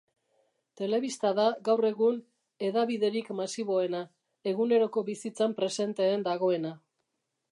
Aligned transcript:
Telebista 0.79 1.31
da, 1.39 1.43
gaur 1.67 1.87
egun, 1.89 2.15
hedabiderik 2.69 3.29
masiboena, 3.41 4.01
eguneroko 4.55 5.05
bizitzan 5.13 5.55
presenteen 5.63 6.25
dagoena. 6.29 6.73